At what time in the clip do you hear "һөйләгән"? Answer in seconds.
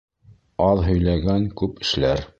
0.87-1.47